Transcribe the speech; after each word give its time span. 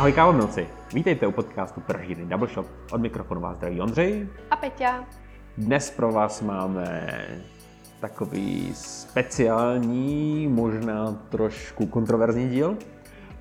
Ahoj 0.00 0.12
kávomilci, 0.12 0.68
vítejte 0.94 1.26
u 1.26 1.32
podcastu 1.32 1.80
Pražírny 1.80 2.26
Double 2.26 2.48
Shot. 2.48 2.66
Od 2.92 3.00
mikrofonu 3.00 3.40
vás 3.40 3.56
zdraví 3.56 3.80
Ondřej. 3.80 4.28
A 4.50 4.56
Peťa. 4.56 5.04
Dnes 5.58 5.90
pro 5.90 6.12
vás 6.12 6.42
máme 6.42 7.18
takový 8.00 8.74
speciální, 8.74 10.48
možná 10.48 11.12
trošku 11.12 11.86
kontroverzní 11.86 12.48
díl, 12.48 12.76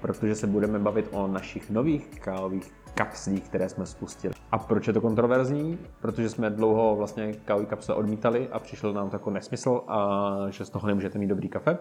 protože 0.01 0.35
se 0.35 0.47
budeme 0.47 0.79
bavit 0.79 1.09
o 1.11 1.27
našich 1.27 1.69
nových 1.69 2.19
kávových 2.19 2.73
kapslích, 2.93 3.43
které 3.43 3.69
jsme 3.69 3.85
spustili. 3.85 4.33
A 4.51 4.57
proč 4.57 4.87
je 4.87 4.93
to 4.93 5.01
kontroverzní? 5.01 5.79
Protože 6.01 6.29
jsme 6.29 6.49
dlouho 6.49 6.95
vlastně 6.95 7.33
kávové 7.33 7.65
kapsle 7.65 7.95
odmítali 7.95 8.49
a 8.51 8.59
přišel 8.59 8.93
nám 8.93 9.09
jako 9.13 9.29
nesmysl 9.29 9.81
a 9.87 10.35
že 10.49 10.65
z 10.65 10.69
toho 10.69 10.87
nemůžete 10.87 11.19
mít 11.19 11.27
dobrý 11.27 11.49
kafe. 11.49 11.77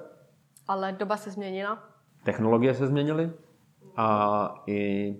Ale 0.68 0.92
doba 0.92 1.16
se 1.16 1.30
změnila. 1.30 1.78
Technologie 2.24 2.74
se 2.74 2.86
změnily 2.86 3.30
a 3.98 4.62
i, 4.66 5.16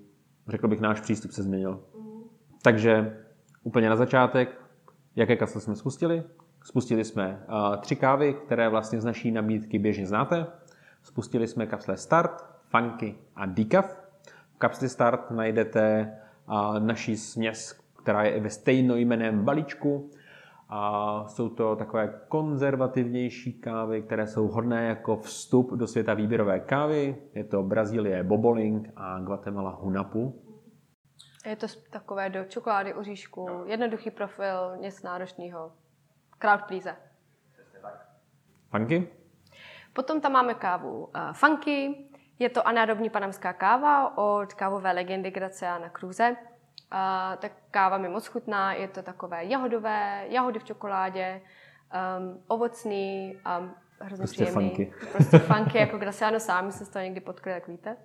řekl 0.49 0.69
bych, 0.69 0.81
náš 0.81 1.01
přístup 1.01 1.31
se 1.31 1.43
změnil. 1.43 1.81
Takže 2.63 3.19
úplně 3.63 3.89
na 3.89 3.97
začátek, 3.97 4.61
jaké 5.17 5.37
kapsle 5.37 5.61
jsme 5.61 5.77
spustili? 5.77 6.23
Spustili 6.65 7.05
jsme 7.05 7.45
uh, 7.49 7.77
tři 7.77 7.97
kávy, 7.97 8.35
které 8.35 8.69
vlastně 8.69 9.01
z 9.01 9.05
naší 9.05 9.31
nabídky 9.31 9.79
běžně 9.79 10.07
znáte. 10.07 10.47
Spustili 11.03 11.47
jsme 11.47 11.67
kapsle 11.67 11.97
Start, 11.97 12.45
Funky 12.71 13.15
a 13.37 13.47
Decaf. 13.47 13.97
V 14.55 14.59
kapsli 14.59 14.89
Start 14.89 15.31
najdete 15.31 16.13
uh, 16.49 16.79
naší 16.79 17.17
směs, 17.17 17.81
která 18.03 18.23
je 18.23 18.31
i 18.31 18.41
ve 18.41 18.51
stejnojmeném 18.51 19.45
balíčku. 19.45 20.11
A 20.69 21.25
jsou 21.29 21.49
to 21.49 21.77
takové 21.77 22.21
konzervativnější 22.29 23.61
kávy, 23.61 24.03
které 24.03 24.27
jsou 24.27 24.49
hodné 24.49 24.87
jako 24.87 25.17
vstup 25.17 25.73
do 25.73 25.87
světa 25.87 26.15
výběrové 26.15 26.61
kávy. 26.61 27.17
Je 27.35 27.45
to 27.45 27.63
Brazílie 27.63 28.25
Boboling 28.25 28.93
a 28.97 29.21
Guatemala 29.21 29.71
Hunapu. 29.71 30.43
Je 31.47 31.57
to 31.57 31.67
takové 31.91 32.31
do 32.31 32.45
čokolády, 32.45 32.95
oříšku, 32.95 33.49
jednoduchý 33.67 34.11
profil, 34.11 34.77
nic 34.81 35.03
náročného. 35.03 35.73
Crowd 36.39 36.63
please. 36.63 36.97
Funky? 38.71 39.09
Potom 39.93 40.21
tam 40.21 40.33
máme 40.33 40.55
kávu 40.55 41.05
uh, 41.05 41.33
Funky. 41.33 42.09
Je 42.39 42.49
to 42.49 42.69
anaerobní 42.69 43.11
panamská 43.11 43.53
káva 43.53 44.19
od 44.19 44.55
kávové 44.55 44.93
legendy 44.93 45.31
Graciana 45.31 45.91
Cruze. 45.99 46.37
Uh, 46.93 47.37
tak 47.37 47.53
káva 47.71 47.99
mi 47.99 48.09
moc 48.09 48.27
chutná, 48.27 48.73
je 48.73 48.89
to 48.89 49.03
takové 49.03 49.45
jahodové, 49.45 50.25
jahody 50.29 50.59
v 50.59 50.65
čokoládě, 50.65 51.41
um, 52.21 52.43
ovocný, 52.49 53.37
um, 53.61 53.71
hrozně 54.01 54.23
Prostě 54.23 54.45
příjemný. 54.45 54.69
funky. 54.69 54.93
Prostě 55.13 55.39
funky, 55.39 55.79
jako 55.79 55.99
Graciano 55.99 56.41
sám 56.41 56.73
jsem 56.73 56.87
z 56.87 56.91
toho 56.91 57.03
někdy 57.05 57.21
potkal, 57.21 57.53
jak 57.53 57.69
víte. 57.69 57.97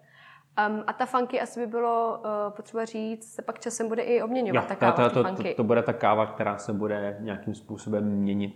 Um, 0.69 0.83
a 0.87 0.93
ta 0.93 1.05
funky 1.05 1.41
asi 1.41 1.59
by 1.59 1.67
bylo 1.67 2.19
uh, 2.19 2.53
potřeba 2.55 2.85
říct, 2.85 3.33
se 3.33 3.41
pak 3.41 3.59
časem 3.59 3.87
bude 3.87 4.01
i 4.01 4.21
obměňovat 4.21 4.67
ta 4.67 4.73
to, 4.75 4.79
káva, 4.79 5.09
to, 5.09 5.23
to, 5.23 5.43
to, 5.43 5.53
to 5.55 5.63
bude 5.63 5.83
ta 5.83 5.93
káva, 5.93 6.25
která 6.25 6.57
se 6.57 6.73
bude 6.73 7.17
nějakým 7.19 7.55
způsobem 7.55 8.03
měnit. 8.05 8.53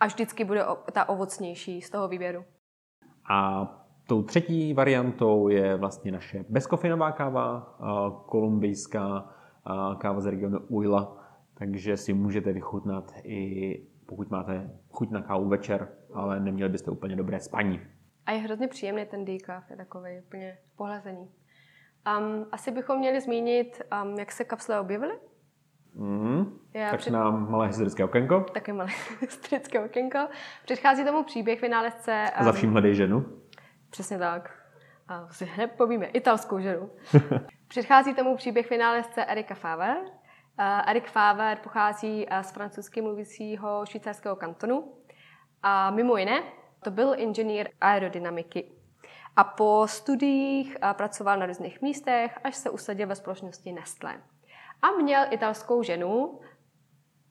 A 0.00 0.06
vždycky 0.06 0.44
bude 0.44 0.66
o, 0.66 0.76
ta 0.92 1.08
ovocnější 1.08 1.82
z 1.82 1.90
toho 1.90 2.08
výběru. 2.08 2.44
A 3.30 3.66
tou 4.08 4.22
třetí 4.22 4.74
variantou 4.74 5.48
je 5.48 5.76
vlastně 5.76 6.12
naše 6.12 6.44
bezkofeinová 6.48 7.12
káva, 7.12 7.76
a 7.80 8.10
kolumbijská 8.26 9.35
káva 9.98 10.20
z 10.20 10.26
regionu 10.26 10.58
Uila, 10.68 11.16
takže 11.54 11.96
si 11.96 12.12
můžete 12.12 12.52
vychutnat 12.52 13.12
i 13.24 13.80
pokud 14.06 14.30
máte 14.30 14.70
chuť 14.90 15.10
na 15.10 15.22
kávu 15.22 15.48
večer, 15.48 15.88
ale 16.14 16.40
neměli 16.40 16.70
byste 16.70 16.90
úplně 16.90 17.16
dobré 17.16 17.40
spaní. 17.40 17.80
A 18.26 18.32
je 18.32 18.38
hrozně 18.38 18.68
příjemný 18.68 19.04
ten 19.06 19.24
decaf, 19.24 19.70
je 19.70 19.76
takový 19.76 20.20
úplně 20.26 20.58
pohlazený. 20.76 21.30
Um, 22.18 22.46
asi 22.52 22.70
bychom 22.70 22.98
měli 22.98 23.20
zmínit, 23.20 23.82
um, 24.02 24.18
jak 24.18 24.32
se 24.32 24.44
kapsle 24.44 24.80
objevily. 24.80 25.14
Mm, 25.94 26.58
Já 26.74 26.90
tak 26.90 27.00
před- 27.00 27.10
nám 27.12 27.50
malé 27.50 27.66
historické 27.66 28.04
okénko. 28.04 28.40
Také 28.40 28.72
malé 28.72 28.90
historické 29.20 29.80
okénko. 29.84 30.18
Předchází 30.64 31.04
tomu 31.04 31.24
příběh 31.24 31.62
vynálezce. 31.62 32.30
A 32.34 32.44
za 32.44 32.52
vším 32.52 32.72
hledej 32.72 32.94
ženu. 32.94 33.26
Přesně 33.90 34.18
tak. 34.18 34.55
A 35.08 35.28
si 35.30 35.44
hned 35.44 35.72
povíme 35.76 36.06
italskou 36.06 36.60
ženu. 36.60 36.90
Předchází 37.68 38.14
tomu 38.14 38.36
příběh 38.36 38.70
vynálezce 38.70 39.24
Erika 39.24 39.54
Faver. 39.54 39.96
Uh, 39.98 40.90
Erik 40.90 41.10
Faver 41.10 41.58
pochází 41.62 42.26
uh, 42.26 42.40
z 42.40 42.50
francouzsky 42.50 43.02
mluvícího 43.02 43.86
švýcarského 43.86 44.36
kantonu. 44.36 44.92
A 45.62 45.90
mimo 45.90 46.16
jiné, 46.16 46.42
to 46.84 46.90
byl 46.90 47.14
inženýr 47.16 47.68
aerodynamiky. 47.80 48.72
A 49.36 49.44
po 49.44 49.82
studiích 49.86 50.76
uh, 50.82 50.92
pracoval 50.92 51.38
na 51.38 51.46
různých 51.46 51.82
místech, 51.82 52.38
až 52.44 52.56
se 52.56 52.70
usadil 52.70 53.06
ve 53.06 53.14
společnosti 53.14 53.72
Nestlé. 53.72 54.22
A 54.82 54.90
měl 54.90 55.24
italskou 55.30 55.82
ženu, 55.82 56.40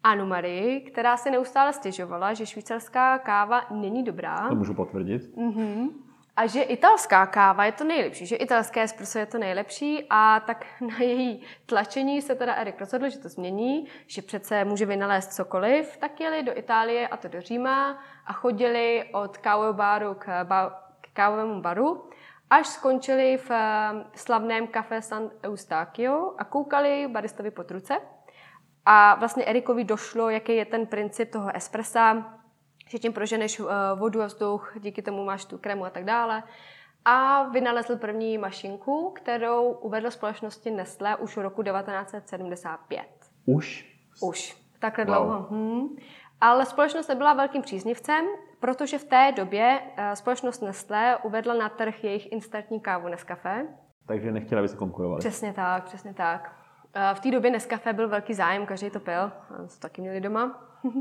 Anu 0.03 0.25
Marie, 0.25 0.81
která 0.81 1.17
se 1.17 1.31
neustále 1.31 1.73
stěžovala, 1.73 2.33
že 2.33 2.45
švýcarská 2.45 3.17
káva 3.17 3.61
není 3.71 4.03
dobrá. 4.03 4.49
To 4.49 4.55
můžu 4.55 4.73
potvrdit. 4.73 5.37
Mhm. 5.37 5.89
A 6.37 6.47
že 6.47 6.61
italská 6.61 7.25
káva 7.25 7.65
je 7.65 7.71
to 7.71 7.83
nejlepší, 7.83 8.25
že 8.25 8.35
italské 8.35 8.83
espresso 8.83 9.19
je 9.19 9.25
to 9.25 9.37
nejlepší 9.37 10.07
a 10.09 10.39
tak 10.39 10.65
na 10.81 10.99
její 10.99 11.41
tlačení 11.65 12.21
se 12.21 12.35
teda 12.35 12.53
Erik 12.53 12.79
rozhodl, 12.79 13.09
že 13.09 13.19
to 13.19 13.29
změní, 13.29 13.87
že 14.07 14.21
přece 14.21 14.65
může 14.65 14.85
vynalézt 14.85 15.33
cokoliv, 15.33 15.97
tak 15.97 16.19
jeli 16.19 16.43
do 16.43 16.57
Itálie 16.57 17.07
a 17.07 17.17
to 17.17 17.27
do 17.27 17.41
Říma 17.41 18.03
a 18.25 18.33
chodili 18.33 19.05
od 19.13 19.37
kávového 19.37 19.73
baru 19.73 20.13
k, 20.13 20.43
ba- 20.43 20.83
k 21.01 21.09
kávovému 21.13 21.61
baru, 21.61 22.09
až 22.49 22.67
skončili 22.67 23.37
v 23.37 23.51
eh, 23.51 23.91
slavném 24.15 24.67
kafe 24.67 25.01
San 25.01 25.31
Eustachio 25.43 26.35
a 26.37 26.43
koukali 26.43 27.07
baristovi 27.07 27.51
pod 27.51 27.71
ruce. 27.71 27.97
A 28.85 29.15
vlastně 29.15 29.45
Erikovi 29.45 29.83
došlo, 29.83 30.29
jaký 30.29 30.55
je 30.55 30.65
ten 30.65 30.85
princip 30.85 31.31
toho 31.31 31.55
espressa, 31.55 32.35
že 32.89 32.99
tím 32.99 33.13
proženeš 33.13 33.59
eh, 33.59 33.63
vodu 33.95 34.21
a 34.21 34.25
vzduch, 34.25 34.73
díky 34.79 35.01
tomu 35.01 35.25
máš 35.25 35.45
tu 35.45 35.57
kremu 35.57 35.85
a 35.85 35.89
tak 35.89 36.05
dále. 36.05 36.43
A 37.05 37.43
vynalezl 37.43 37.97
první 37.97 38.37
mašinku, 38.37 39.11
kterou 39.15 39.71
uvedl 39.71 40.11
společnosti 40.11 40.71
Nestlé 40.71 41.15
už 41.15 41.37
v 41.37 41.41
roku 41.41 41.63
1975. 41.63 43.03
Už? 43.45 43.95
Už. 44.21 44.57
Takhle 44.79 45.05
Wow. 45.05 45.13
dlouho. 45.13 45.47
Hm. 45.51 45.87
Ale 46.41 46.65
společnost 46.65 47.07
nebyla 47.07 47.33
velkým 47.33 47.61
příznivcem, 47.61 48.25
protože 48.59 48.97
v 48.97 49.03
té 49.03 49.31
době 49.35 49.79
eh, 49.97 50.15
společnost 50.15 50.61
Nestlé 50.61 51.17
uvedla 51.23 51.53
na 51.53 51.69
trh 51.69 52.03
jejich 52.03 52.31
instantní 52.31 52.79
kávu 52.79 53.07
Nescafé. 53.07 53.67
Takže 54.07 54.31
nechtěla, 54.31 54.59
aby 54.59 54.67
se 54.67 54.77
konkurovali. 54.77 55.19
Přesně 55.19 55.53
tak, 55.53 55.83
přesně 55.83 56.13
tak. 56.13 56.55
Eh, 56.93 57.15
V 57.15 57.19
té 57.19 57.31
době 57.31 57.51
Nescafé 57.51 57.93
byl 57.93 58.09
velký 58.09 58.33
zájem, 58.33 58.65
každý 58.65 58.89
to 58.89 58.99
pil, 58.99 59.31
to 59.47 59.79
taky 59.79 60.01
měli 60.01 60.21
doma. 60.21 60.67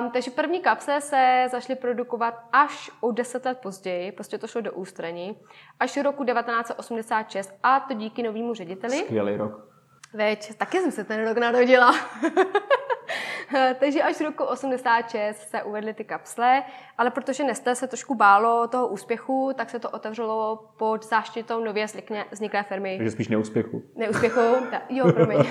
Um, 0.00 0.10
takže 0.10 0.30
první 0.30 0.60
kapsle 0.60 1.00
se 1.00 1.46
začaly 1.50 1.76
produkovat 1.76 2.34
až 2.52 2.90
o 3.00 3.12
deset 3.12 3.44
let 3.44 3.58
později, 3.58 4.12
prostě 4.12 4.38
to 4.38 4.46
šlo 4.46 4.60
do 4.60 4.72
ústraní, 4.72 5.38
až 5.80 5.94
do 5.94 6.02
roku 6.02 6.24
1986 6.24 7.54
a 7.62 7.80
to 7.80 7.94
díky 7.94 8.22
novému 8.22 8.54
řediteli. 8.54 8.96
Skvělý 8.96 9.36
rok. 9.36 9.68
Veď, 10.14 10.54
taky 10.54 10.78
jsem 10.80 10.92
se 10.92 11.04
ten 11.04 11.28
rok 11.28 11.38
narodila. 11.38 11.94
Takže 13.80 14.02
až 14.02 14.16
v 14.16 14.20
roku 14.20 14.44
86 14.44 15.48
se 15.50 15.62
uvedly 15.62 15.94
ty 15.94 16.04
kapsle, 16.04 16.62
ale 16.98 17.10
protože 17.10 17.44
Nestlé 17.44 17.74
se 17.74 17.86
trošku 17.86 18.14
bálo 18.14 18.68
toho 18.68 18.88
úspěchu, 18.88 19.52
tak 19.56 19.70
se 19.70 19.78
to 19.78 19.90
otevřelo 19.90 20.56
pod 20.78 21.04
záštitou 21.04 21.64
nově 21.64 21.86
vzniklé 22.30 22.62
firmy. 22.62 22.96
Takže 22.96 23.10
spíš 23.10 23.28
neúspěchu. 23.28 23.82
Neúspěchu? 23.94 24.40
Ta, 24.70 24.82
jo, 24.88 25.12
promiň. 25.12 25.38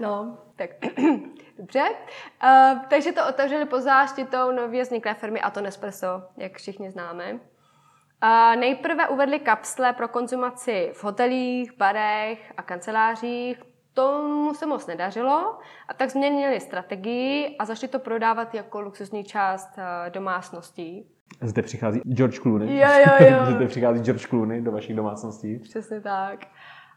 no, 0.00 0.38
tak 0.56 0.70
dobře. 1.58 1.82
Uh, 1.82 2.78
takže 2.90 3.12
to 3.12 3.28
otevřeli 3.28 3.64
pod 3.64 3.80
záštitou 3.80 4.52
nově 4.52 4.82
vzniklé 4.82 5.14
firmy 5.14 5.40
a 5.40 5.50
to 5.50 5.60
Nespresso, 5.60 6.22
jak 6.36 6.56
všichni 6.56 6.90
známe. 6.90 7.32
Uh, 7.32 8.60
nejprve 8.60 9.08
uvedli 9.08 9.38
kapsle 9.38 9.92
pro 9.92 10.08
konzumaci 10.08 10.90
v 10.94 11.04
hotelích, 11.04 11.76
barech 11.76 12.52
a 12.56 12.62
kancelářích. 12.62 13.62
Tomu 13.94 14.54
se 14.54 14.66
moc 14.66 14.86
nedařilo 14.86 15.58
a 15.88 15.94
tak 15.94 16.10
změnili 16.10 16.60
strategii 16.60 17.56
a 17.58 17.64
začali 17.64 17.90
to 17.90 17.98
prodávat 17.98 18.54
jako 18.54 18.80
luxusní 18.80 19.24
část 19.24 19.70
uh, 19.78 20.12
domácností. 20.12 21.06
Zde 21.40 21.62
přichází 21.62 22.00
George 22.00 22.38
Clooney. 22.40 22.78
Jo, 22.78 22.88
jo, 23.06 23.26
jo. 23.30 23.46
Zde 23.56 23.66
přichází 23.66 24.00
George 24.00 24.26
Clooney 24.26 24.60
do 24.60 24.72
vašich 24.72 24.96
domácností. 24.96 25.58
Přesně 25.58 26.00
tak. 26.00 26.46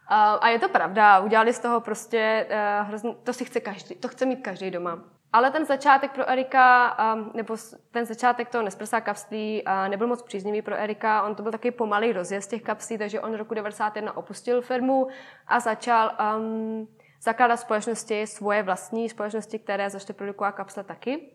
A, 0.08 0.50
je 0.50 0.60
to 0.60 0.70
pravda, 0.70 1.20
udělali 1.20 1.54
z 1.54 1.60
toho 1.60 1.82
prostě 1.82 2.48
uh, 2.50 2.88
hrozně, 2.88 3.14
to 3.24 3.34
si 3.34 3.46
chce 3.46 3.60
každý, 3.60 3.96
to 3.96 4.08
chce 4.08 4.26
mít 4.26 4.42
každý 4.42 4.72
doma. 4.72 5.00
Ale 5.34 5.52
ten 5.52 5.66
začátek 5.66 6.12
pro 6.12 6.30
Erika, 6.30 6.98
um, 7.16 7.32
nebo 7.34 7.56
ten 7.92 8.06
začátek 8.06 8.50
toho 8.50 8.64
Nespressa 8.64 9.02
kapslí 9.02 9.64
uh, 9.68 9.90
nebyl 9.90 10.08
moc 10.08 10.22
příznivý 10.22 10.62
pro 10.62 10.76
Erika. 10.76 11.24
On 11.24 11.36
to 11.36 11.44
byl 11.44 11.52
taky 11.52 11.72
pomalý 11.72 12.14
rozjezd 12.14 12.50
těch 12.50 12.62
kapslí, 12.62 12.98
takže 12.98 13.22
on 13.22 13.34
roku 13.34 13.54
91 13.54 14.18
opustil 14.18 14.62
firmu 14.62 15.08
a 15.48 15.60
začal 15.60 16.12
um, 16.38 16.88
zakládat 17.22 17.58
společnosti, 17.58 18.28
svoje 18.28 18.64
vlastní 18.64 19.10
společnosti, 19.10 19.60
které 19.60 19.90
začaly 19.90 20.14
produkovat 20.14 20.56
kapsle 20.56 20.84
taky. 20.84 21.32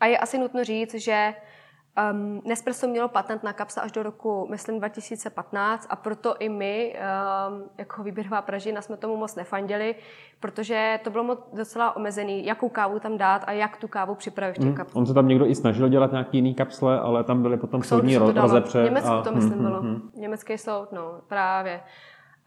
A 0.00 0.06
je 0.06 0.18
asi 0.18 0.38
nutno 0.38 0.64
říct, 0.64 0.94
že 0.94 1.34
Um, 2.12 2.40
Nespresso 2.44 2.88
mělo 2.88 3.08
patent 3.08 3.42
na 3.42 3.52
kapsle 3.52 3.82
až 3.82 3.92
do 3.92 4.02
roku, 4.02 4.46
myslím, 4.50 4.78
2015 4.78 5.86
a 5.90 5.96
proto 5.96 6.34
i 6.38 6.48
my, 6.48 6.96
um, 7.50 7.62
jako 7.78 8.02
výběrová 8.02 8.42
Pražina, 8.42 8.82
jsme 8.82 8.96
tomu 8.96 9.16
moc 9.16 9.34
nefandili, 9.36 9.94
protože 10.40 11.00
to 11.04 11.10
bylo 11.10 11.24
moc 11.24 11.38
docela 11.52 11.96
omezený, 11.96 12.46
jakou 12.46 12.68
kávu 12.68 13.00
tam 13.00 13.18
dát 13.18 13.44
a 13.46 13.52
jak 13.52 13.76
tu 13.76 13.88
kávu 13.88 14.14
připravit 14.14 14.52
v 14.52 14.58
těch 14.58 14.68
Mm, 14.78 14.86
on 14.92 15.06
se 15.06 15.14
tam 15.14 15.28
někdo 15.28 15.46
i 15.46 15.54
snažil 15.54 15.88
dělat 15.88 16.12
nějaký 16.12 16.36
jiný 16.38 16.54
kapsle, 16.54 17.00
ale 17.00 17.24
tam 17.24 17.42
byly 17.42 17.56
potom 17.56 17.82
soudní 17.82 18.16
rozepře. 18.16 18.80
V 18.80 18.84
Německu 18.84 19.10
a- 19.10 19.22
to 19.22 19.32
myslím 19.32 19.52
hm, 19.52 19.58
hm, 19.58 19.62
bylo. 19.64 19.82
hm. 19.82 20.10
Německý 20.14 20.58
soud, 20.58 20.92
no, 20.92 21.20
právě. 21.28 21.80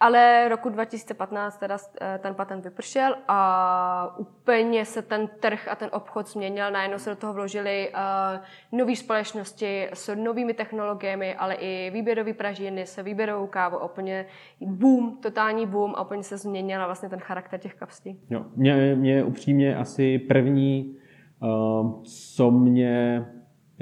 Ale 0.04 0.50
roku 0.50 0.70
2015 0.70 1.58
teda 1.58 1.78
eh, 2.02 2.20
ten 2.22 2.36
patent 2.36 2.64
vypršel 2.64 3.16
a 3.28 4.16
úplně 4.18 4.86
se 4.86 5.02
ten 5.02 5.30
trh 5.40 5.68
a 5.72 5.76
ten 5.76 5.90
obchod 5.92 6.28
změnil. 6.28 6.72
Najednou 6.72 6.98
se 6.98 7.10
do 7.10 7.16
toho 7.16 7.34
vložili 7.34 7.90
uh, 7.90 8.80
nové 8.80 8.96
společnosti 8.96 9.88
s 9.94 10.16
novými 10.16 10.54
technologiemi, 10.54 11.36
ale 11.36 11.54
i 11.54 11.92
výběrové 11.94 12.34
pražiny 12.34 12.86
se 12.86 13.04
výběrovou 13.04 13.48
kávou. 13.48 13.78
Úplně 13.78 14.26
boom, 14.62 15.18
totální 15.18 15.66
boom 15.66 15.94
a 15.96 16.02
úplně 16.02 16.24
se 16.24 16.38
změnila 16.38 16.86
vlastně 16.86 17.10
ten 17.10 17.20
charakter 17.20 17.60
těch 17.60 17.74
kapslí. 17.74 18.20
Jo, 18.30 18.46
mě, 18.56 18.96
mě 18.96 19.24
upřímně 19.24 19.76
asi 19.76 20.20
první, 20.20 20.98
uh, 21.40 22.04
co 22.04 22.52
mě 22.52 23.26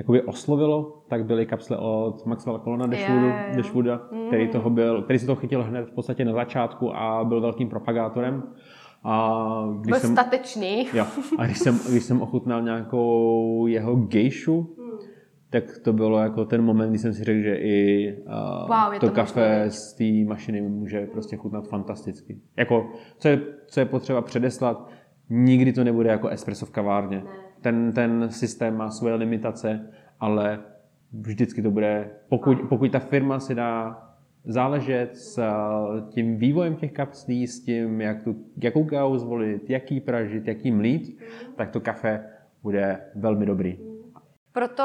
jakoby 0.01 0.21
oslovilo, 0.21 1.03
tak 1.07 1.25
byly 1.25 1.45
kapsle 1.45 1.77
od 1.77 2.25
Maxwella 2.25 2.59
Colona 2.59 2.87
Dashwoodu, 2.87 3.25
jo, 3.25 3.33
jo. 3.49 3.55
Dashwooda, 3.57 4.01
který, 4.27 4.47
toho 4.47 4.69
byl, 4.69 5.01
který 5.01 5.19
se 5.19 5.25
toho 5.25 5.35
chytil 5.35 5.63
hned 5.63 5.89
v 5.89 5.91
podstatě 5.91 6.25
na 6.25 6.33
začátku 6.33 6.95
a 6.95 7.23
byl 7.23 7.41
velkým 7.41 7.69
propagátorem. 7.69 8.43
A 9.03 9.43
když 9.79 9.91
Byl 9.91 9.99
jsem, 9.99 10.11
statečný. 10.11 10.87
jo, 10.93 11.05
a 11.37 11.45
když 11.45 11.59
jsem, 11.59 11.79
když 11.89 12.03
jsem 12.03 12.21
ochutnal 12.21 12.61
nějakou 12.61 13.67
jeho 13.67 13.95
gejšu, 13.95 14.75
tak 15.49 15.63
to 15.83 15.93
bylo 15.93 16.19
jako 16.19 16.45
ten 16.45 16.61
moment, 16.61 16.89
kdy 16.89 16.97
jsem 16.99 17.13
si 17.13 17.23
řekl, 17.23 17.41
že 17.41 17.55
i 17.55 18.13
uh, 18.25 18.67
Wow, 18.67 18.99
to 18.99 19.07
to 19.07 19.13
kafe 19.13 19.65
z 19.69 19.93
té 19.93 20.29
mašiny 20.29 20.61
může 20.61 21.05
prostě 21.05 21.37
chutnat 21.37 21.67
fantasticky. 21.67 22.37
Jako, 22.57 22.91
co 23.17 23.27
je, 23.27 23.41
co 23.67 23.79
je 23.79 23.85
potřeba 23.85 24.21
předeslat, 24.21 24.89
nikdy 25.29 25.73
to 25.73 25.83
nebude 25.83 26.09
jako 26.09 26.27
espresso 26.27 26.65
v 26.65 26.71
kavárně. 26.71 27.23
Ten, 27.61 27.91
ten 27.93 28.31
systém 28.31 28.77
má 28.77 28.89
svoje 28.89 29.15
limitace, 29.15 29.91
ale 30.19 30.59
vždycky 31.13 31.61
to 31.61 31.71
bude, 31.71 32.11
pokud, 32.29 32.57
pokud 32.69 32.91
ta 32.91 32.99
firma 32.99 33.39
si 33.39 33.55
dá 33.55 34.01
záležet 34.45 35.17
s 35.17 35.37
eh, 35.37 35.51
tím 36.09 36.37
vývojem 36.37 36.75
těch 36.75 36.91
kapslí, 36.91 37.47
s 37.47 37.63
tím, 37.63 38.01
jak 38.01 38.23
tu, 38.23 38.35
jakou 38.57 38.83
kávu 38.83 39.17
zvolit, 39.17 39.69
jaký 39.69 39.99
pražit, 39.99 40.47
jaký 40.47 40.71
mlít, 40.71 41.19
tak 41.55 41.69
to 41.69 41.79
kafe 41.79 42.25
bude 42.63 43.01
velmi 43.15 43.45
dobrý. 43.45 43.91
Proto 44.53 44.83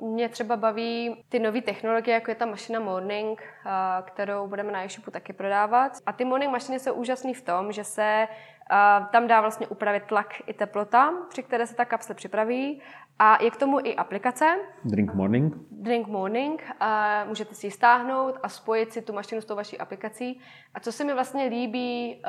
um, 0.00 0.12
mě 0.14 0.28
třeba 0.28 0.56
baví 0.56 1.16
ty 1.28 1.38
nové 1.38 1.62
technologie, 1.62 2.14
jako 2.14 2.30
je 2.30 2.34
ta 2.34 2.46
mašina 2.46 2.80
Morning, 2.80 3.42
uh, 3.66 4.06
kterou 4.06 4.46
budeme 4.46 4.72
na 4.72 4.84
e-shopu 4.84 5.10
taky 5.10 5.32
prodávat. 5.32 5.92
A 6.06 6.12
ty 6.12 6.24
Morning 6.24 6.52
mašiny 6.52 6.78
jsou 6.78 6.94
úžasné 6.94 7.34
v 7.34 7.42
tom, 7.42 7.72
že 7.72 7.84
se 7.84 8.26
tam 9.12 9.26
dá 9.26 9.40
vlastně 9.40 9.66
upravit 9.66 10.04
tlak 10.04 10.34
i 10.46 10.54
teplota, 10.54 11.12
při 11.28 11.42
které 11.42 11.66
se 11.66 11.74
ta 11.74 11.84
kapsle 11.84 12.14
připraví. 12.14 12.82
A 13.18 13.42
je 13.42 13.50
k 13.50 13.56
tomu 13.56 13.78
i 13.84 13.96
aplikace, 13.96 14.56
Drink 14.84 15.14
morning. 15.14 15.54
Drink 15.70 16.06
Morning, 16.06 16.62
můžete 17.24 17.54
si 17.54 17.66
ji 17.66 17.70
stáhnout 17.70 18.38
a 18.42 18.48
spojit 18.48 18.92
si 18.92 19.02
tu 19.02 19.12
mašinu 19.12 19.40
s 19.40 19.44
tou 19.44 19.56
vaší 19.56 19.78
aplikací. 19.78 20.40
A 20.74 20.80
co 20.80 20.92
se 20.92 21.04
mi 21.04 21.14
vlastně 21.14 21.44
líbí 21.44 22.22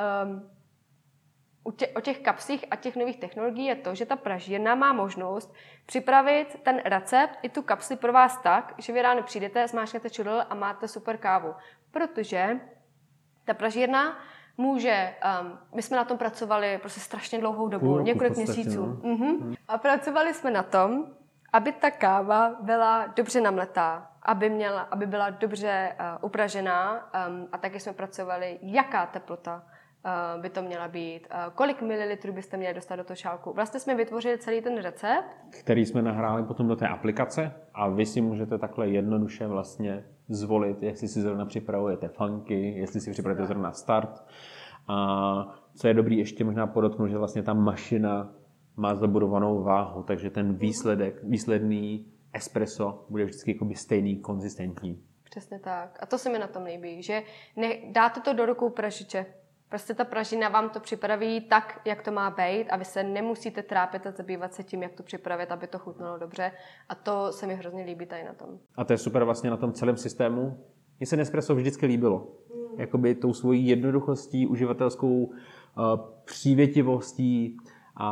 u 1.64 1.70
tě, 1.70 1.88
o 1.88 2.00
těch 2.00 2.18
kapslích 2.18 2.64
a 2.70 2.76
těch 2.76 2.96
nových 2.96 3.16
technologií 3.16 3.66
je 3.66 3.74
to, 3.74 3.94
že 3.94 4.06
ta 4.06 4.16
pražírna 4.16 4.74
má 4.74 4.92
možnost 4.92 5.54
připravit 5.86 6.60
ten 6.62 6.80
recept 6.84 7.38
i 7.42 7.48
tu 7.48 7.62
kapsli 7.62 7.96
pro 7.96 8.12
vás 8.12 8.38
tak, 8.42 8.74
že 8.78 8.92
vy 8.92 9.02
ráno 9.02 9.22
přijdete, 9.22 9.68
zmáčknete 9.68 10.10
čudl 10.10 10.42
a 10.50 10.54
máte 10.54 10.88
super 10.88 11.16
kávu. 11.16 11.54
Protože 11.90 12.60
ta 13.44 13.54
pražírna 13.54 14.18
může, 14.58 15.14
um, 15.40 15.58
my 15.74 15.82
jsme 15.82 15.96
na 15.96 16.04
tom 16.04 16.18
pracovali 16.18 16.78
prostě 16.78 17.00
strašně 17.00 17.40
dlouhou 17.40 17.68
dobu, 17.68 17.86
Půl 17.86 17.96
roku 17.96 18.06
několik 18.06 18.34
podstatě, 18.34 18.60
měsíců. 18.60 18.86
no. 18.86 19.14
Mhm. 19.14 19.54
A 19.68 19.78
pracovali 19.78 20.34
jsme 20.34 20.50
na 20.50 20.62
tom, 20.62 21.06
aby 21.52 21.72
ta 21.72 21.90
káva 21.90 22.56
byla 22.62 23.06
dobře 23.06 23.40
namletá, 23.40 24.10
aby, 24.22 24.50
měla, 24.50 24.80
aby 24.80 25.06
byla 25.06 25.30
dobře 25.30 25.92
uh, 26.00 26.24
upražená 26.24 26.92
um, 26.92 27.48
a 27.52 27.58
taky 27.58 27.80
jsme 27.80 27.92
pracovali, 27.92 28.58
jaká 28.62 29.06
teplota 29.06 29.62
uh, 30.34 30.42
by 30.42 30.50
to 30.50 30.62
měla 30.62 30.88
být, 30.88 31.28
uh, 31.30 31.52
kolik 31.54 31.82
mililitrů 31.82 32.32
byste 32.32 32.56
měli 32.56 32.74
dostat 32.74 32.96
do 32.96 33.04
toho 33.04 33.16
šálku. 33.16 33.52
Vlastně 33.52 33.80
jsme 33.80 33.94
vytvořili 33.94 34.38
celý 34.38 34.60
ten 34.62 34.78
recept. 34.82 35.24
který 35.60 35.86
jsme 35.86 36.02
nahráli 36.02 36.42
potom 36.42 36.68
do 36.68 36.76
té 36.76 36.88
aplikace 36.88 37.52
a 37.74 37.88
vy 37.88 38.06
si 38.06 38.20
můžete 38.20 38.58
takhle 38.58 38.88
jednoduše 38.88 39.46
vlastně 39.46 40.04
zvolit, 40.28 40.82
jestli 40.82 41.08
si 41.08 41.20
zrovna 41.20 41.46
připravujete 41.46 42.08
funky, 42.08 42.78
jestli 42.78 43.00
si 43.00 43.10
připravujete 43.10 43.46
zrovna 43.46 43.72
start. 43.72 44.24
A 44.88 45.58
co 45.74 45.88
je 45.88 45.94
dobrý 45.94 46.18
ještě 46.18 46.44
možná 46.44 46.66
podotknout, 46.66 47.08
že 47.08 47.18
vlastně 47.18 47.42
ta 47.42 47.54
mašina 47.54 48.34
má 48.76 48.94
zabudovanou 48.94 49.62
váhu, 49.62 50.02
takže 50.02 50.30
ten 50.30 50.54
výsledek, 50.54 51.20
výsledný 51.22 52.06
espresso 52.32 53.06
bude 53.08 53.24
vždycky 53.24 53.52
jakoby 53.52 53.74
stejný, 53.74 54.20
konzistentní. 54.20 55.02
Přesně 55.24 55.58
tak. 55.58 55.98
A 56.02 56.06
to 56.06 56.18
se 56.18 56.30
mi 56.30 56.38
na 56.38 56.46
tom 56.46 56.62
líbí, 56.62 57.02
že 57.02 57.22
ne, 57.56 57.68
dáte 57.92 58.20
to 58.20 58.32
do 58.32 58.46
rukou 58.46 58.70
pražiče. 58.70 59.26
Prostě 59.68 59.94
ta 59.94 60.04
pražina 60.04 60.48
vám 60.48 60.70
to 60.70 60.80
připraví 60.80 61.40
tak, 61.40 61.80
jak 61.84 62.02
to 62.02 62.12
má 62.12 62.30
být 62.30 62.68
a 62.70 62.76
vy 62.76 62.84
se 62.84 63.02
nemusíte 63.02 63.62
trápit 63.62 64.06
a 64.06 64.10
zabývat 64.10 64.54
se 64.54 64.62
tím, 64.62 64.82
jak 64.82 64.92
to 64.92 65.02
připravit, 65.02 65.52
aby 65.52 65.66
to 65.66 65.78
chutnalo 65.78 66.18
dobře. 66.18 66.52
A 66.88 66.94
to 66.94 67.32
se 67.32 67.46
mi 67.46 67.54
hrozně 67.54 67.84
líbí 67.84 68.06
tady 68.06 68.24
na 68.24 68.32
tom. 68.34 68.48
A 68.76 68.84
to 68.84 68.92
je 68.92 68.98
super 68.98 69.24
vlastně 69.24 69.50
na 69.50 69.56
tom 69.56 69.72
celém 69.72 69.96
systému. 69.96 70.58
Mně 71.00 71.06
se 71.06 71.16
Nespresso 71.16 71.54
vždycky 71.54 71.86
líbilo. 71.86 72.28
Jakoby 72.76 73.14
tou 73.14 73.32
svojí 73.32 73.66
jednoduchostí, 73.66 74.46
uživatelskou 74.46 75.24
uh, 75.24 75.34
přívětivostí 76.24 77.56
a, 77.96 78.10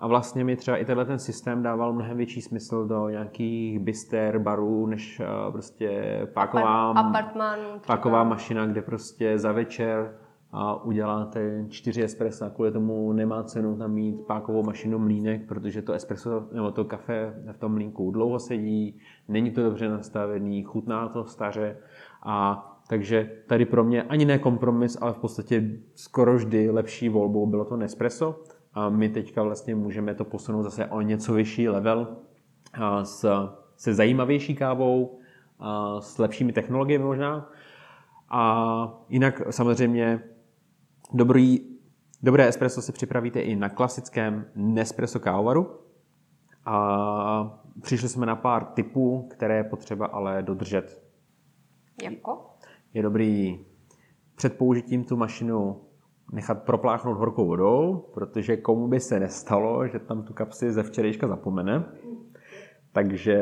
a 0.00 0.06
vlastně 0.06 0.44
mi 0.44 0.56
třeba 0.56 0.76
i 0.76 0.84
tenhle 0.84 1.04
ten 1.04 1.18
systém 1.18 1.62
dával 1.62 1.92
mnohem 1.92 2.16
větší 2.16 2.42
smysl 2.42 2.86
do 2.86 3.08
nějakých 3.08 3.78
bister, 3.78 4.38
barů, 4.38 4.86
než 4.86 5.20
uh, 5.20 5.52
prostě 5.52 6.20
páková, 6.34 6.90
Apartman. 6.90 7.58
páková 7.86 8.24
mašina, 8.24 8.66
kde 8.66 8.82
prostě 8.82 9.38
za 9.38 9.52
večer 9.52 10.14
a 10.52 10.84
uděláte 10.84 11.64
čtyři 11.68 12.02
espressa, 12.02 12.50
kvůli 12.50 12.72
tomu 12.72 13.12
nemá 13.12 13.42
cenu 13.42 13.76
tam 13.76 13.92
mít 13.92 14.26
pákovou 14.26 14.62
mašinu 14.62 14.98
mlínek, 14.98 15.48
protože 15.48 15.82
to 15.82 15.92
espresso 15.92 16.48
nebo 16.52 16.70
to 16.70 16.84
kafe 16.84 17.34
v 17.52 17.58
tom 17.58 17.72
mlínku 17.72 18.10
dlouho 18.10 18.38
sedí, 18.38 18.98
není 19.28 19.50
to 19.50 19.62
dobře 19.62 19.88
nastavený, 19.88 20.62
chutná 20.62 21.08
to 21.08 21.24
staře 21.24 21.76
a 22.22 22.68
takže 22.88 23.30
tady 23.46 23.64
pro 23.64 23.84
mě 23.84 24.02
ani 24.02 24.24
ne 24.24 24.38
kompromis, 24.38 24.98
ale 25.00 25.12
v 25.12 25.16
podstatě 25.18 25.70
skoro 25.94 26.34
vždy 26.34 26.70
lepší 26.70 27.08
volbou 27.08 27.46
bylo 27.46 27.64
to 27.64 27.76
Nespresso 27.76 28.42
a 28.74 28.88
my 28.88 29.08
teďka 29.08 29.42
vlastně 29.42 29.74
můžeme 29.74 30.14
to 30.14 30.24
posunout 30.24 30.62
zase 30.62 30.86
o 30.86 31.00
něco 31.00 31.34
vyšší 31.34 31.68
level 31.68 32.16
a 32.74 33.04
s, 33.04 33.48
se 33.76 33.94
zajímavější 33.94 34.54
kávou, 34.54 35.18
a 35.58 36.00
s 36.00 36.18
lepšími 36.18 36.52
technologiemi 36.52 37.04
možná. 37.04 37.50
A 38.30 39.04
jinak 39.08 39.42
samozřejmě 39.50 40.22
dobrý, 41.14 41.60
dobré 42.22 42.48
espresso 42.48 42.82
si 42.82 42.92
připravíte 42.92 43.40
i 43.40 43.56
na 43.56 43.68
klasickém 43.68 44.44
Nespresso 44.54 45.20
kávovaru. 45.20 45.78
A 46.64 47.60
přišli 47.82 48.08
jsme 48.08 48.26
na 48.26 48.36
pár 48.36 48.64
typů, 48.64 49.28
které 49.30 49.56
je 49.56 49.64
potřeba 49.64 50.06
ale 50.06 50.42
dodržet. 50.42 51.02
Jako? 52.02 52.46
Je 52.94 53.02
dobrý 53.02 53.60
před 54.34 54.58
použitím 54.58 55.04
tu 55.04 55.16
mašinu 55.16 55.80
nechat 56.32 56.62
propláchnout 56.62 57.18
horkou 57.18 57.46
vodou, 57.46 58.04
protože 58.14 58.56
komu 58.56 58.88
by 58.88 59.00
se 59.00 59.20
nestalo, 59.20 59.88
že 59.88 59.98
tam 59.98 60.22
tu 60.22 60.32
kapsi 60.32 60.72
ze 60.72 60.82
včerejška 60.82 61.28
zapomene. 61.28 61.84
Takže 62.92 63.40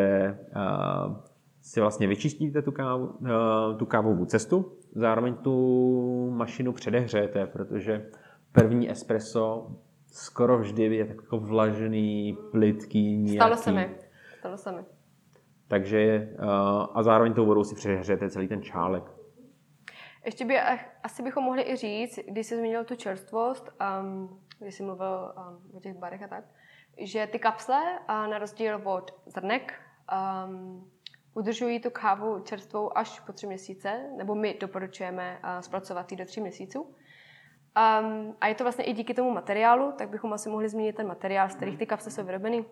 uh, 0.56 1.16
si 1.60 1.80
vlastně 1.80 2.06
vyčistíte 2.06 2.62
tu, 2.62 2.72
kávu, 2.72 3.06
uh, 3.06 3.28
tu 3.76 3.86
kávovou 3.86 4.24
cestu, 4.24 4.72
zároveň 4.94 5.34
tu 5.34 6.30
mašinu 6.30 6.72
předehřejete, 6.72 7.46
protože 7.46 8.10
první 8.52 8.90
espresso 8.90 9.76
skoro 10.06 10.58
vždy 10.58 10.96
je 10.96 11.04
tak 11.04 11.16
jako 11.16 11.38
vlažený, 11.38 12.38
plitký, 12.50 13.16
nějaký. 13.16 13.36
Stalo 13.36 13.56
se 13.56 13.72
mi. 13.72 13.96
Stalo 14.38 14.56
se 14.56 14.72
mi. 14.72 14.82
Takže 15.68 16.28
uh, 16.38 16.46
a 16.94 17.02
zároveň 17.02 17.34
tou 17.34 17.46
vodou 17.46 17.64
si 17.64 17.74
předehřejete 17.74 18.30
celý 18.30 18.48
ten 18.48 18.62
čálek. 18.62 19.04
Ještě 20.24 20.44
by, 20.44 20.56
eh, 20.56 20.78
asi 21.02 21.22
bychom 21.22 21.44
mohli 21.44 21.62
i 21.62 21.76
říct, 21.76 22.18
když 22.28 22.46
jsi 22.46 22.56
zmínil 22.56 22.84
tu 22.84 22.96
čerstvost, 22.96 23.70
um, 24.02 24.40
když 24.58 24.74
jsi 24.74 24.82
mluvil 24.82 25.34
um, 25.36 25.76
o 25.76 25.80
těch 25.80 25.96
barech 25.96 26.22
a 26.22 26.28
tak, 26.28 26.44
že 26.98 27.26
ty 27.26 27.38
kapsle, 27.38 27.80
uh, 28.08 28.30
na 28.30 28.38
rozdíl 28.38 28.80
od 28.84 29.10
zrnek, 29.26 29.74
um, 30.46 30.90
udržují 31.34 31.80
tu 31.80 31.90
kávu 31.90 32.40
čerstvou 32.40 32.98
až 32.98 33.20
po 33.20 33.32
tři 33.32 33.46
měsíce, 33.46 34.00
nebo 34.16 34.34
my 34.34 34.56
doporučujeme 34.60 35.38
uh, 35.44 35.60
zpracovat 35.60 36.12
ji 36.12 36.18
do 36.18 36.24
tří 36.24 36.40
měsíců. 36.40 36.82
Um, 36.82 38.34
a 38.40 38.46
je 38.46 38.54
to 38.54 38.64
vlastně 38.64 38.84
i 38.84 38.92
díky 38.92 39.14
tomu 39.14 39.30
materiálu, 39.30 39.92
tak 39.98 40.08
bychom 40.08 40.32
asi 40.32 40.48
mohli 40.48 40.68
zmínit 40.68 40.96
ten 40.96 41.06
materiál, 41.06 41.48
z 41.48 41.54
kterých 41.54 41.78
ty 41.78 41.86
kapsle 41.86 42.10
jsou 42.10 42.24
vyrobeny. 42.24 42.64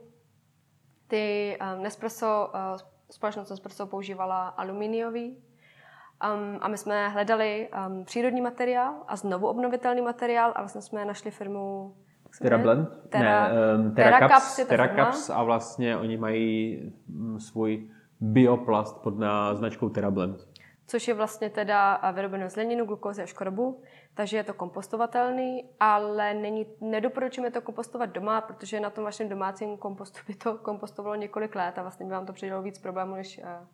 Ty 1.08 1.58
um, 1.60 1.82
Nespresso, 1.82 2.50
uh, 2.54 2.80
společnost 3.10 3.50
Nespresso 3.50 3.86
používala 3.86 4.48
aluminiový 4.48 5.30
um, 5.30 6.58
a 6.60 6.68
my 6.68 6.78
jsme 6.78 7.08
hledali 7.08 7.68
um, 7.86 8.04
přírodní 8.04 8.40
materiál 8.40 8.94
a 9.08 9.16
znovu 9.16 9.48
obnovitelný 9.48 10.02
materiál 10.02 10.52
a 10.54 10.60
vlastně 10.60 10.82
jsme 10.82 11.04
našli 11.04 11.30
firmu 11.30 11.96
Terra 12.42 12.58
Blend? 12.58 12.88
Terra, 13.08 13.48
ne, 13.48 13.54
um, 13.74 13.94
Terra, 13.94 14.28
Terra, 14.66 14.86
firma. 14.86 15.04
Caps 15.04 15.30
a 15.30 15.42
vlastně 15.42 15.96
oni 15.96 16.16
mají 16.16 16.78
mm, 17.08 17.40
svůj 17.40 17.90
bioplast 18.20 19.02
pod 19.02 19.18
na 19.18 19.54
značkou 19.54 19.88
Terra 19.88 20.10
Blend. 20.10 20.48
což 20.86 21.08
je 21.08 21.14
vlastně 21.14 21.50
teda 21.50 21.98
uh, 21.98 22.16
vyrobeno 22.16 22.50
z 22.50 22.56
leninu, 22.56 22.84
glukózy 22.84 23.22
a 23.22 23.26
škrobu, 23.26 23.82
takže 24.14 24.36
je 24.36 24.44
to 24.44 24.54
kompostovatelný, 24.54 25.64
ale 25.80 26.34
není, 26.34 26.66
nedoporučujeme 26.80 27.50
to 27.50 27.60
kompostovat 27.60 28.10
doma, 28.10 28.40
protože 28.40 28.80
na 28.80 28.90
tom 28.90 29.04
vašem 29.04 29.28
domácím 29.28 29.76
kompostu 29.76 30.18
by 30.26 30.34
to 30.34 30.58
kompostovalo 30.58 31.14
několik 31.14 31.54
let 31.54 31.78
a 31.78 31.82
vlastně 31.82 32.06
by 32.06 32.12
vám 32.12 32.26
to 32.26 32.32
přidělalo 32.32 32.62
víc 32.62 32.78
problémů 32.78 33.14
než, 33.14 33.38
uh, 33.38 33.66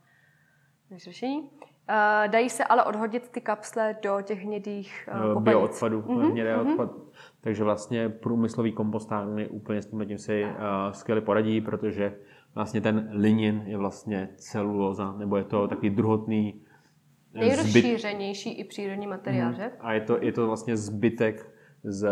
než 0.91 1.03
řešení. 1.03 1.41
Uh, 1.41 2.29
dají 2.31 2.51
se 2.51 2.65
ale 2.65 2.85
odhodit 2.85 3.29
ty 3.29 3.41
kapsle 3.41 3.97
do 4.03 4.21
těch 4.23 4.43
hnědých 4.43 5.09
uh, 5.35 5.43
bioodpadu, 5.43 6.03
Mhm, 6.07 6.19
mm-hmm, 6.19 6.31
hnědé 6.31 6.57
mm-hmm. 6.57 6.71
odpad. 6.71 6.91
Takže 7.41 7.65
vlastně 7.65 8.09
průmyslový 8.09 8.73
kompostárny 8.73 9.49
úplně 9.49 9.83
s 9.83 9.87
tím 9.87 10.07
tím 10.07 10.19
si 10.19 10.45
uh, 10.45 10.51
skvěle 10.93 11.21
poradí, 11.21 11.61
protože 11.61 12.17
vlastně 12.55 12.81
ten 12.81 13.09
linin 13.13 13.63
je 13.67 13.77
vlastně 13.77 14.29
celulóza, 14.37 15.13
nebo 15.19 15.37
je 15.37 15.45
to 15.45 15.69
takový 15.69 15.91
druhotný 15.91 16.63
eh, 17.35 17.39
Nejrozšířenější 17.41 18.53
i 18.53 18.65
přírodní 18.65 19.07
materiál, 19.07 19.49
Mhm. 19.49 19.57
že? 19.57 19.71
A 19.81 19.93
je 19.93 20.01
to, 20.01 20.19
je 20.23 20.33
to 20.33 20.47
vlastně 20.47 20.77
zbytek 20.77 21.51
z, 21.87 22.09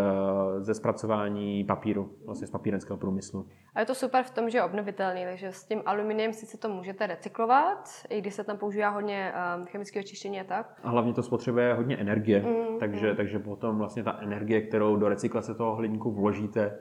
ze 0.59 0.75
zpracování 0.75 1.65
papíru, 1.65 2.11
vlastně 2.27 2.47
z 2.47 2.51
papírenského 2.51 2.97
průmyslu. 2.97 3.47
A 3.75 3.81
je 3.81 3.87
to 3.87 3.95
super 3.95 4.25
v 4.25 4.31
tom, 4.31 4.51
že 4.51 4.59
je 4.59 4.65
obnovitelný, 4.65 5.25
takže 5.25 5.53
s 5.53 5.65
tím 5.65 5.83
aluminiem 5.87 6.33
sice 6.33 6.59
to 6.59 6.69
můžete 6.69 7.07
recyklovat, 7.07 7.89
i 8.09 8.21
když 8.21 8.35
se 8.35 8.45
tam 8.45 8.57
používá 8.59 8.89
hodně 8.89 9.33
um, 9.59 9.67
chemického 9.67 10.03
čištění 10.03 10.41
a 10.41 10.45
tak. 10.45 10.81
A 10.83 10.89
hlavně 10.91 11.13
to 11.13 11.23
spotřebuje 11.23 11.75
hodně 11.75 11.97
energie, 11.97 12.41
Mm, 12.43 12.79
takže, 12.79 13.15
takže 13.15 13.39
potom 13.39 13.79
vlastně 13.79 14.03
ta 14.03 14.19
energie, 14.21 14.61
kterou 14.61 14.97
do 14.97 15.09
recyklace 15.09 15.55
toho 15.55 15.75
hliníku 15.77 16.11
vložíte, 16.11 16.79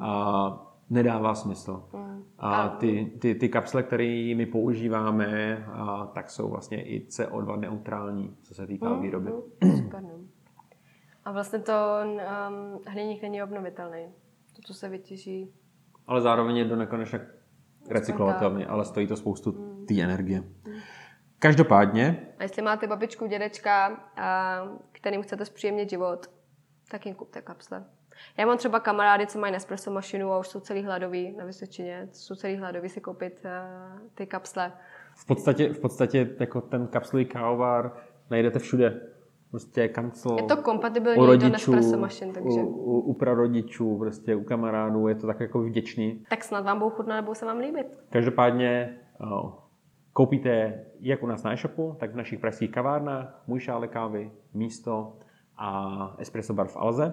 a 0.00 0.69
nedává 0.90 1.34
smysl. 1.34 1.88
Mm. 1.92 2.24
A 2.38 2.68
ty, 2.68 3.12
ty, 3.18 3.34
ty 3.34 3.48
kapsle, 3.48 3.82
které 3.82 4.34
my 4.36 4.46
používáme, 4.46 5.56
a, 5.72 6.06
tak 6.06 6.30
jsou 6.30 6.48
vlastně 6.48 6.82
i 6.82 7.06
CO2 7.08 7.60
neutrální, 7.60 8.36
co 8.42 8.54
se 8.54 8.66
týká 8.66 8.94
výroby. 8.94 9.30
Mm, 9.64 9.76
super, 9.76 10.02
no. 10.02 10.10
A 11.24 11.32
vlastně 11.32 11.58
to 11.58 11.72
um, 12.02 12.80
hliník 12.86 13.22
není 13.22 13.42
obnovitelný. 13.42 14.06
To, 14.56 14.62
co 14.62 14.74
se 14.74 14.88
vytěží. 14.88 15.52
Ale 16.06 16.20
zároveň 16.20 16.56
je 16.56 16.64
do 16.64 16.76
nekonečna 16.76 17.18
recyklovatelný, 17.90 18.66
ale 18.66 18.84
stojí 18.84 19.06
to 19.06 19.16
spoustu 19.16 19.52
té 19.88 20.02
energie. 20.02 20.44
Každopádně, 21.38 22.26
A 22.38 22.42
jestli 22.42 22.62
máte 22.62 22.86
babičku, 22.86 23.26
dědečka, 23.26 23.86
a, 24.16 24.60
kterým 24.92 25.22
chcete 25.22 25.44
zpříjemnit 25.44 25.90
život, 25.90 26.30
tak 26.90 27.06
jim 27.06 27.14
kupte 27.14 27.42
kapsle. 27.42 27.84
Já 28.38 28.46
mám 28.46 28.58
třeba 28.58 28.80
kamarády, 28.80 29.26
co 29.26 29.38
mají 29.38 29.52
Nespresso 29.52 29.90
mašinu 29.90 30.32
a 30.32 30.38
už 30.38 30.48
jsou 30.48 30.60
celý 30.60 30.82
hladoví 30.82 31.34
na 31.36 31.44
Vysočině. 31.44 32.08
Jsou 32.12 32.34
celý 32.34 32.56
hladoví 32.56 32.88
si 32.88 33.00
koupit 33.00 33.40
uh, 33.44 33.98
ty 34.14 34.26
kapsle. 34.26 34.72
v 35.16 35.26
podstatě, 35.26 35.68
v 35.72 35.80
podstatě 35.80 36.30
jako 36.40 36.60
ten 36.60 36.86
kapslový 36.86 37.24
kávovar 37.24 37.92
najdete 38.30 38.58
všude. 38.58 39.00
Prostě 39.50 39.88
kancel 39.88 40.36
Je 40.36 40.42
to 40.42 40.56
kompatibilní 40.56 41.18
u 41.18 41.20
do 41.20 41.26
rodičů, 41.26 41.50
Nespresso 41.52 41.98
mašin, 41.98 42.32
takže 42.32 42.60
u, 42.60 42.66
u, 42.66 43.00
u 43.00 43.14
prarodičů, 43.14 43.98
prostě 43.98 44.36
u 44.36 44.44
kamarádů, 44.44 45.08
je 45.08 45.14
to 45.14 45.26
tak 45.26 45.40
jako 45.40 45.62
vděčný. 45.62 46.24
tak 46.30 46.44
snad 46.44 46.64
vám 46.64 46.78
budou 46.78 46.90
chutnat 46.90 47.16
nebo 47.16 47.34
se 47.34 47.46
vám 47.46 47.58
líbit. 47.58 47.86
Každopádně 48.10 48.98
uh, 49.20 49.52
koupíte 50.12 50.84
jak 51.00 51.22
u 51.22 51.26
nás 51.26 51.42
na 51.42 51.52
e-shopu, 51.52 51.96
tak 52.00 52.12
v 52.12 52.16
našich 52.16 52.40
pražských 52.40 52.70
kavárnách 52.70 53.42
Můj 53.46 53.60
šálek 53.60 53.90
kávy, 53.90 54.30
Místo 54.54 55.12
a 55.56 56.14
Espresso 56.18 56.54
Bar 56.54 56.68
v 56.68 56.76
Alze. 56.76 57.12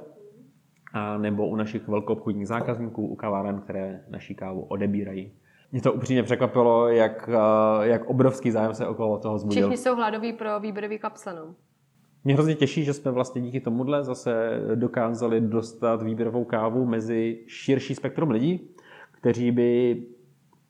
A 0.93 1.17
nebo 1.17 1.47
u 1.47 1.55
našich 1.55 1.87
velkoobchodních 1.87 2.47
zákazníků, 2.47 3.07
u 3.07 3.15
kaváren, 3.15 3.61
které 3.61 4.01
naší 4.09 4.35
kávu 4.35 4.61
odebírají. 4.61 5.31
Mě 5.71 5.81
to 5.81 5.93
upřímně 5.93 6.23
překvapilo, 6.23 6.87
jak, 6.87 7.27
uh, 7.27 7.83
jak 7.83 8.05
obrovský 8.05 8.51
zájem 8.51 8.73
se 8.73 8.87
okolo 8.87 9.17
toho 9.17 9.39
zbudil. 9.39 9.61
Všichni 9.61 9.77
jsou 9.77 9.95
hladoví 9.95 10.33
pro 10.33 10.59
výběrový 10.59 10.99
kapsle, 10.99 11.33
no. 11.35 11.55
Mě 12.23 12.33
hrozně 12.33 12.55
těší, 12.55 12.83
že 12.83 12.93
jsme 12.93 13.11
vlastně 13.11 13.41
díky 13.41 13.59
tomuhle 13.59 14.03
zase 14.03 14.61
dokázali 14.75 15.41
dostat 15.41 16.01
výběrovou 16.01 16.43
kávu 16.43 16.85
mezi 16.85 17.43
širší 17.47 17.95
spektrum 17.95 18.31
lidí, 18.31 18.69
kteří 19.11 19.51
by, 19.51 20.03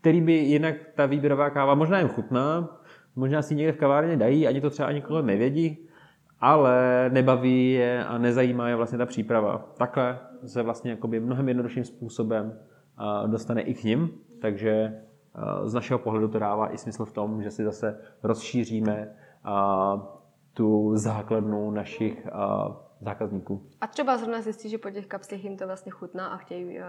který 0.02 0.22
by 0.22 0.34
jinak 0.34 0.76
ta 0.96 1.06
výběrová 1.06 1.50
káva 1.50 1.76
možná 1.76 2.00
jim 2.00 2.08
chutná, 2.08 2.80
možná 3.16 3.42
si 3.42 3.56
někde 3.56 3.72
v 3.72 3.78
kavárně 3.78 4.18
dají, 4.18 4.48
ani 4.48 4.62
to 4.62 4.70
třeba 4.70 5.02
kolem 5.02 5.26
nevědí, 5.26 5.87
ale 6.40 7.10
nebaví 7.14 7.74
je 7.74 8.06
a 8.06 8.18
nezajímá 8.18 8.70
je 8.70 8.76
vlastně 8.76 8.98
ta 8.98 9.06
příprava. 9.06 9.66
Takhle 9.78 10.20
se 10.46 10.64
vlastně 10.64 10.92
jakoby 10.92 11.20
mnohem 11.20 11.48
jednodušším 11.48 11.86
způsobem 11.86 12.60
dostane 13.28 13.62
i 13.62 13.74
k 13.74 13.84
ním, 13.84 14.10
takže 14.42 15.02
z 15.64 15.74
našeho 15.74 16.00
pohledu 16.00 16.28
to 16.28 16.40
dává 16.40 16.74
i 16.74 16.78
smysl 16.78 17.06
v 17.06 17.14
tom, 17.14 17.44
že 17.44 17.52
si 17.52 17.64
zase 17.64 18.00
rozšíříme 18.24 19.16
tu 20.54 20.92
základnu 20.96 21.72
našich 21.72 22.28
zákazníků. 23.02 23.70
A 23.82 23.88
třeba 23.88 24.18
zrovna 24.18 24.42
zjistí, 24.42 24.70
že 24.70 24.78
po 24.78 24.90
těch 24.90 25.08
kapslích 25.08 25.44
jim 25.44 25.58
to 25.58 25.68
vlastně 25.68 25.92
chutná 25.92 26.28
a 26.28 26.38
chtějí 26.38 26.66
uh, 26.66 26.84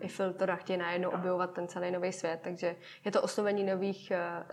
i 0.00 0.08
filtr 0.08 0.50
a 0.50 0.56
chtějí 0.56 0.78
najednou 0.78 1.10
objevovat 1.10 1.50
ten 1.50 1.68
celý 1.68 1.90
nový 1.90 2.12
svět. 2.12 2.40
Takže 2.44 2.76
je 3.04 3.10
to 3.10 3.22
oslovení 3.22 3.64
nových 3.64 4.12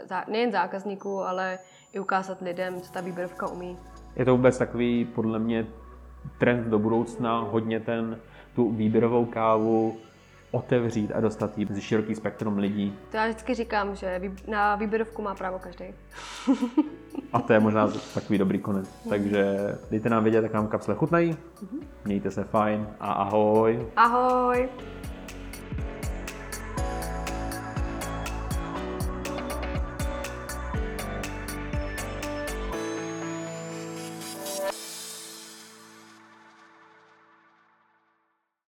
uh, 0.09 0.21
nejen 0.27 0.51
zákazníků, 0.51 1.21
ale 1.21 1.59
i 1.93 1.99
ukázat 1.99 2.41
lidem, 2.41 2.81
co 2.81 2.93
ta 2.93 3.01
výběrovka 3.01 3.47
umí. 3.47 3.77
Je 4.15 4.25
to 4.25 4.31
vůbec 4.37 4.57
takový, 4.57 5.05
podle 5.05 5.39
mě, 5.39 5.67
trend 6.37 6.67
do 6.67 6.79
budoucna, 6.79 7.39
hodně 7.39 7.79
ten, 7.79 8.17
tu 8.55 8.71
výběrovou 8.71 9.25
kávu 9.25 9.97
otevřít 10.51 11.11
a 11.11 11.19
dostat 11.19 11.57
ji 11.57 11.65
mezi 11.65 11.81
široký 11.81 12.15
spektrum 12.15 12.57
lidí. 12.57 12.93
To 13.11 13.17
já 13.17 13.25
vždycky 13.25 13.53
říkám, 13.53 13.95
že 13.95 14.21
na 14.47 14.75
výběrovku 14.75 15.21
má 15.21 15.35
právo 15.35 15.59
každý. 15.59 15.85
A 17.33 17.41
to 17.41 17.53
je 17.53 17.59
možná 17.59 17.89
takový 18.13 18.39
dobrý 18.39 18.59
konec. 18.59 18.89
Takže 19.09 19.57
dejte 19.91 20.09
nám 20.09 20.23
vědět, 20.23 20.43
jak 20.43 20.53
nám 20.53 20.67
kapsle 20.67 20.95
chutnají. 20.95 21.37
Mějte 22.05 22.31
se 22.31 22.43
fajn 22.43 22.87
a 22.99 23.11
ahoj. 23.11 23.87
Ahoj! 23.95 24.69